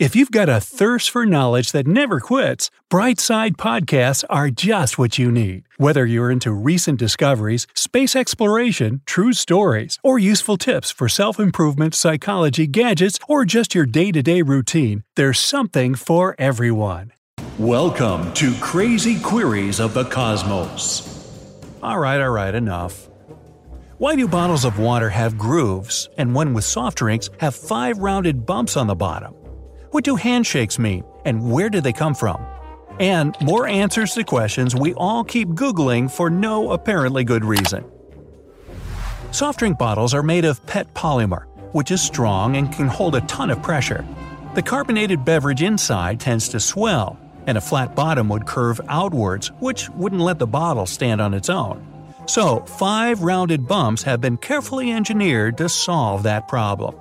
[0.00, 5.18] If you've got a thirst for knowledge that never quits, Brightside Podcasts are just what
[5.18, 5.64] you need.
[5.76, 11.94] Whether you're into recent discoveries, space exploration, true stories, or useful tips for self improvement,
[11.94, 17.12] psychology, gadgets, or just your day to day routine, there's something for everyone.
[17.58, 21.06] Welcome to Crazy Queries of the Cosmos.
[21.82, 23.10] All right, all right, enough.
[23.98, 28.46] Why do bottles of water have grooves and one with soft drinks have five rounded
[28.46, 29.34] bumps on the bottom?
[29.90, 32.40] What do handshakes mean, and where did they come from?
[33.00, 37.84] And more answers to questions we all keep Googling for no apparently good reason.
[39.32, 43.20] Soft drink bottles are made of PET polymer, which is strong and can hold a
[43.22, 44.06] ton of pressure.
[44.54, 49.88] The carbonated beverage inside tends to swell, and a flat bottom would curve outwards, which
[49.90, 51.84] wouldn't let the bottle stand on its own.
[52.26, 56.94] So, five rounded bumps have been carefully engineered to solve that problem.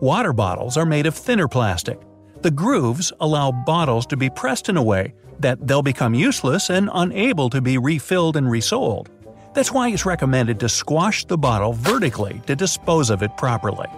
[0.00, 1.98] Water bottles are made of thinner plastic.
[2.42, 6.88] The grooves allow bottles to be pressed in a way that they'll become useless and
[6.94, 9.10] unable to be refilled and resold.
[9.54, 13.88] That's why it's recommended to squash the bottle vertically to dispose of it properly.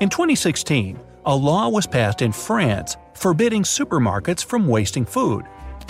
[0.00, 5.44] In 2016, a law was passed in France forbidding supermarkets from wasting food.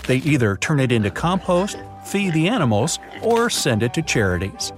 [0.06, 4.72] They either turn it into compost, feed the animals, or send it to charities.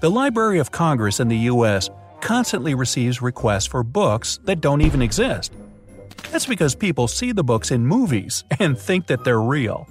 [0.00, 1.90] The Library of Congress in the U.S.
[2.22, 5.52] constantly receives requests for books that don't even exist.
[6.30, 9.86] That's because people see the books in movies and think that they're real.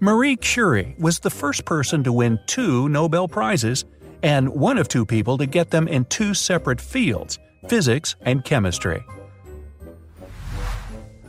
[0.00, 3.84] Marie Curie was the first person to win two Nobel Prizes
[4.22, 7.38] and one of two people to get them in two separate fields
[7.68, 9.04] physics and chemistry.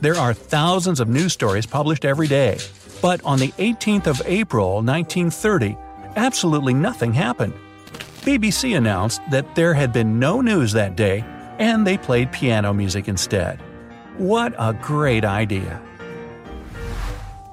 [0.00, 2.58] There are thousands of news stories published every day,
[3.02, 5.76] but on the 18th of April 1930,
[6.16, 7.54] absolutely nothing happened.
[8.22, 11.24] BBC announced that there had been no news that day,
[11.58, 13.60] and they played piano music instead.
[14.16, 15.80] What a great idea!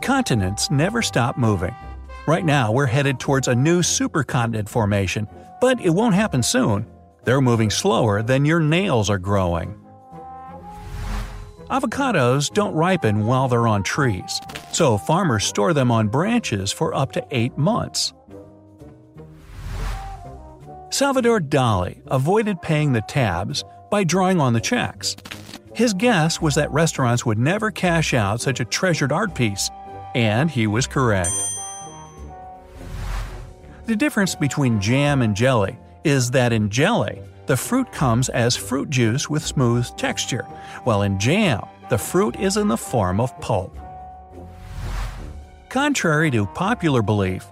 [0.01, 1.75] Continents never stop moving.
[2.27, 5.27] Right now, we're headed towards a new supercontinent formation,
[5.61, 6.85] but it won't happen soon.
[7.23, 9.75] They're moving slower than your nails are growing.
[11.69, 17.11] Avocados don't ripen while they're on trees, so farmers store them on branches for up
[17.11, 18.13] to 8 months.
[20.99, 25.15] Salvador Dali avoided paying the tabs by drawing on the checks.
[25.73, 29.69] His guess was that restaurants would never cash out such a treasured art piece,
[30.13, 31.31] and he was correct.
[33.85, 38.89] The difference between jam and jelly is that in jelly, the fruit comes as fruit
[38.89, 40.43] juice with smooth texture,
[40.83, 43.73] while in jam, the fruit is in the form of pulp.
[45.69, 47.45] Contrary to popular belief,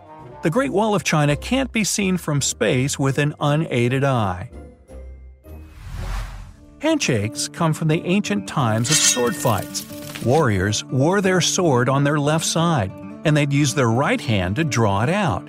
[0.47, 4.50] the Great Wall of China can't be seen from space with an unaided eye.
[6.80, 9.85] Handshakes come from the ancient times of sword fights.
[10.24, 12.94] Warriors wore their sword on their left side,
[13.25, 15.46] and they'd use their right hand to draw it out.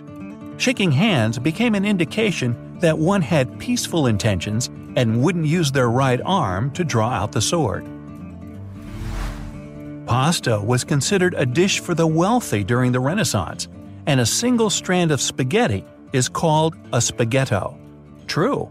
[0.56, 4.66] Shaking hands became an indication that one had peaceful intentions
[4.96, 7.86] and wouldn't use their right arm to draw out the sword.
[10.06, 13.68] Pasta was considered a dish for the wealthy during the Renaissance,
[14.08, 17.76] and a single strand of spaghetti is called a spaghetto.
[18.26, 18.68] True.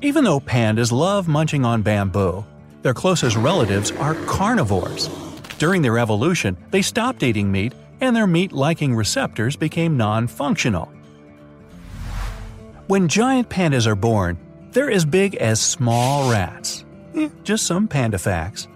[0.00, 2.42] Even though pandas love munching on bamboo,
[2.80, 5.10] their closest relatives are carnivores.
[5.58, 10.90] During their evolution, they stopped eating meat and their meat liking receptors became non functional.
[12.86, 14.38] When giant pandas are born,
[14.72, 16.86] they're as big as small rats.
[17.14, 18.68] Eh, just some panda facts.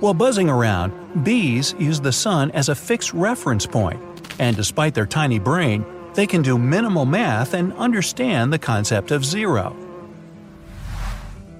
[0.00, 0.92] While buzzing around,
[1.22, 4.00] bees use the sun as a fixed reference point,
[4.38, 5.84] and despite their tiny brain,
[6.14, 9.76] they can do minimal math and understand the concept of zero.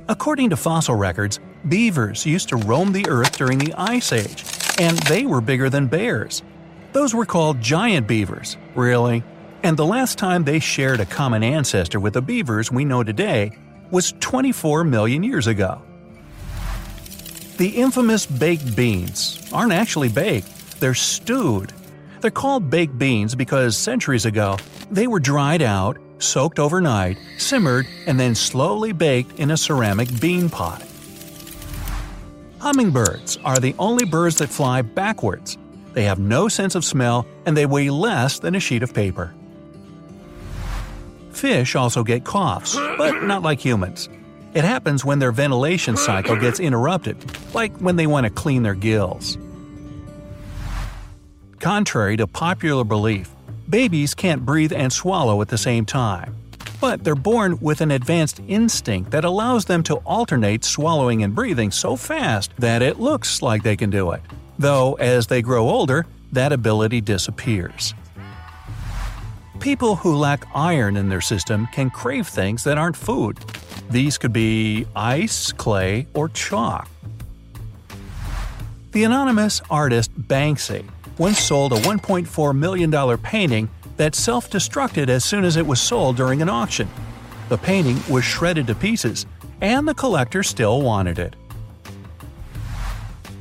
[0.08, 1.38] According to fossil records,
[1.68, 4.44] beavers used to roam the earth during the Ice Age,
[4.78, 6.42] and they were bigger than bears.
[6.92, 9.22] Those were called giant beavers, really.
[9.62, 13.58] And the last time they shared a common ancestor with the beavers we know today
[13.90, 15.82] was 24 million years ago.
[17.58, 21.72] The infamous baked beans aren't actually baked, they're stewed.
[22.20, 24.58] They're called baked beans because centuries ago,
[24.92, 30.48] they were dried out, soaked overnight, simmered, and then slowly baked in a ceramic bean
[30.48, 30.84] pot.
[32.60, 35.58] Hummingbirds are the only birds that fly backwards.
[35.94, 39.34] They have no sense of smell and they weigh less than a sheet of paper.
[41.32, 44.08] Fish also get coughs, but not like humans.
[44.54, 47.16] It happens when their ventilation cycle gets interrupted,
[47.54, 49.36] like when they want to clean their gills.
[51.60, 53.30] Contrary to popular belief,
[53.68, 56.34] babies can't breathe and swallow at the same time.
[56.80, 61.72] But they're born with an advanced instinct that allows them to alternate swallowing and breathing
[61.72, 64.22] so fast that it looks like they can do it.
[64.58, 67.94] Though, as they grow older, that ability disappears.
[69.60, 73.38] People who lack iron in their system can crave things that aren't food.
[73.90, 76.88] These could be ice, clay, or chalk.
[78.92, 80.84] The anonymous artist Banksy
[81.16, 86.16] once sold a $1.4 million painting that self destructed as soon as it was sold
[86.16, 86.88] during an auction.
[87.48, 89.26] The painting was shredded to pieces,
[89.60, 91.34] and the collector still wanted it.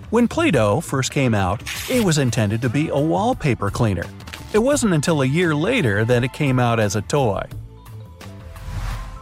[0.10, 4.06] When Play Doh first came out, it was intended to be a wallpaper cleaner.
[4.54, 7.44] It wasn't until a year later that it came out as a toy.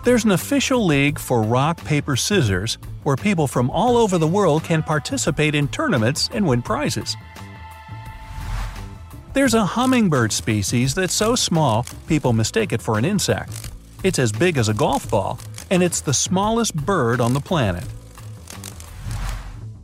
[0.06, 4.64] There's an official league for rock, paper, scissors where people from all over the world
[4.64, 7.18] can participate in tournaments and win prizes.
[9.34, 13.72] There's a hummingbird species that's so small people mistake it for an insect.
[14.04, 15.40] It's as big as a golf ball,
[15.72, 17.86] and it's the smallest bird on the planet.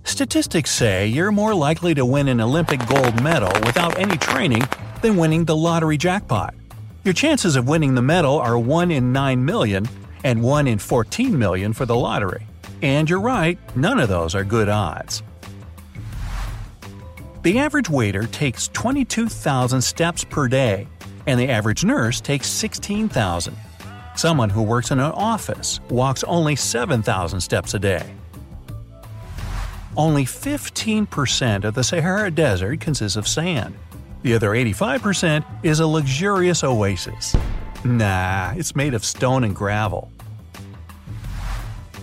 [0.03, 4.62] Statistics say you're more likely to win an Olympic gold medal without any training
[5.01, 6.53] than winning the lottery jackpot.
[7.03, 9.88] Your chances of winning the medal are 1 in 9 million
[10.23, 12.45] and 1 in 14 million for the lottery.
[12.81, 15.23] And you're right, none of those are good odds.
[17.44, 20.88] The average waiter takes 22,000 steps per day,
[21.25, 23.56] and the average nurse takes 16,000.
[24.15, 28.13] Someone who works in an office walks only 7,000 steps a day.
[29.97, 33.75] Only 15% of the Sahara Desert consists of sand.
[34.23, 37.35] The other 85% is a luxurious oasis.
[37.83, 40.12] Nah, it's made of stone and gravel.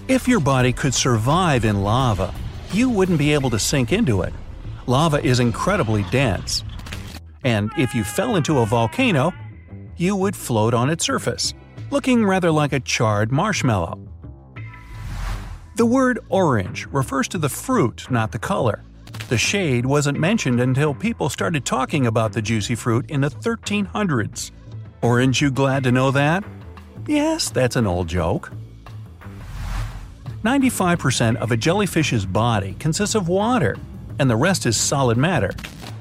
[0.08, 2.34] If your body could survive in lava,
[2.72, 4.32] you wouldn't be able to sink into it
[4.88, 6.64] lava is incredibly dense.
[7.44, 9.32] And if you fell into a volcano,
[9.96, 11.54] you would float on its surface,
[11.90, 14.00] looking rather like a charred marshmallow.
[15.76, 18.82] The word orange refers to the fruit, not the color.
[19.28, 24.50] The shade wasn't mentioned until people started talking about the juicy fruit in the 1300s.
[25.02, 26.42] Orange you glad to know that?
[27.06, 28.50] Yes, that's an old joke.
[30.42, 33.76] 95% of a jellyfish's body consists of water,
[34.18, 35.50] and the rest is solid matter.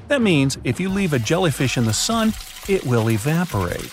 [0.08, 2.32] That means if you leave a jellyfish in the sun,
[2.68, 3.92] it will evaporate.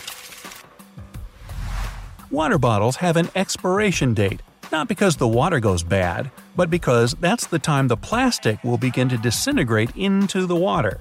[2.31, 4.41] Water bottles have an expiration date,
[4.71, 9.07] not because the water goes bad, but because that's the time the plastic will begin
[9.09, 10.99] to disintegrate into the water.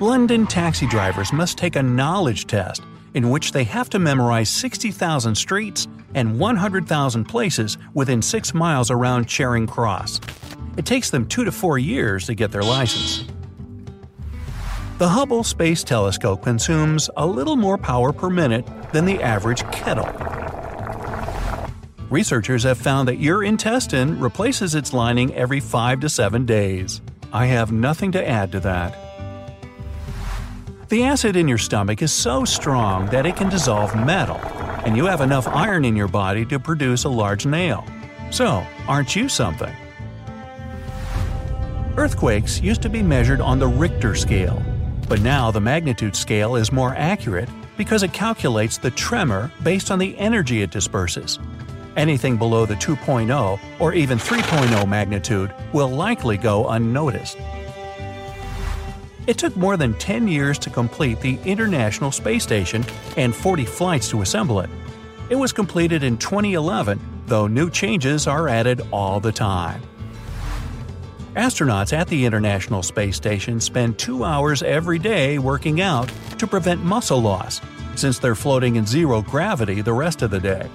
[0.00, 2.82] London taxi drivers must take a knowledge test
[3.14, 9.26] in which they have to memorize 60,000 streets and 100,000 places within 6 miles around
[9.26, 10.20] Charing Cross.
[10.76, 13.24] It takes them two to four years to get their license.
[14.98, 20.08] The Hubble Space Telescope consumes a little more power per minute than the average kettle.
[22.08, 27.00] Researchers have found that your intestine replaces its lining every 5 to 7 days.
[27.32, 29.07] I have nothing to add to that.
[30.88, 34.40] The acid in your stomach is so strong that it can dissolve metal,
[34.86, 37.86] and you have enough iron in your body to produce a large nail.
[38.30, 39.74] So, aren't you something?
[41.98, 44.62] Earthquakes used to be measured on the Richter scale,
[45.10, 49.98] but now the magnitude scale is more accurate because it calculates the tremor based on
[49.98, 51.38] the energy it disperses.
[51.98, 57.36] Anything below the 2.0 or even 3.0 magnitude will likely go unnoticed.
[59.28, 62.82] It took more than 10 years to complete the International Space Station
[63.18, 64.70] and 40 flights to assemble it.
[65.28, 69.82] It was completed in 2011, though new changes are added all the time.
[71.36, 76.82] Astronauts at the International Space Station spend two hours every day working out to prevent
[76.82, 77.60] muscle loss,
[77.96, 80.70] since they're floating in zero gravity the rest of the day.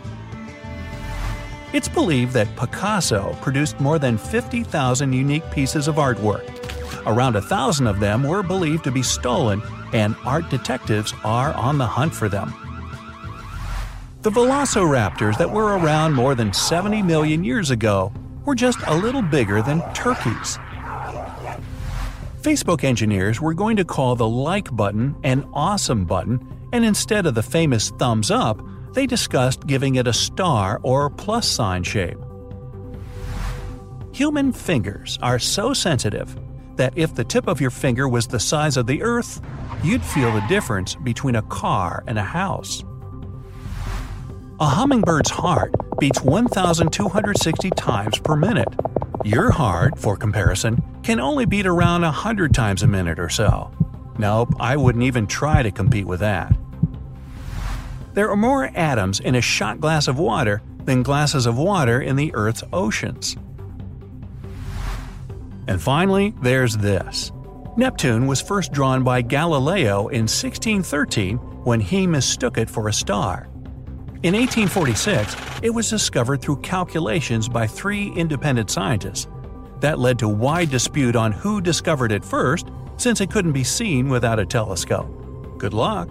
[1.74, 6.63] It's believed that Picasso produced more than 50,000 unique pieces of artwork.
[7.06, 11.78] Around a thousand of them were believed to be stolen, and art detectives are on
[11.78, 12.54] the hunt for them.
[14.22, 18.14] The velociraptors that were around more than 70 million years ago
[18.46, 20.58] were just a little bigger than turkeys.
[22.42, 26.40] Facebook engineers were going to call the like button an awesome button,
[26.72, 28.62] and instead of the famous thumbs up,
[28.94, 32.18] they discussed giving it a star or plus sign shape.
[34.14, 36.38] Human fingers are so sensitive
[36.78, 39.42] that if the tip of your finger was the size of the Earth,
[39.84, 42.84] you'd feel the difference between a car and a house.
[44.60, 48.70] A hummingbird's heart beats 1,260 times per minute.
[49.24, 53.72] Your heart, for comparison, can only beat around 100 times a minute or so.
[54.18, 56.56] Nope, I wouldn't even try to compete with that.
[58.14, 62.16] There are more atoms in a shot glass of water than glasses of water in
[62.16, 63.36] the Earth's oceans.
[65.68, 67.32] And finally, there's this.
[67.76, 73.50] Neptune was first drawn by Galileo in 1613 when he mistook it for a star.
[74.24, 79.28] In 1846, it was discovered through calculations by three independent scientists.
[79.80, 82.68] That led to wide dispute on who discovered it first,
[82.98, 85.10] since it couldn't be seen without a telescope.
[85.58, 86.10] Good luck!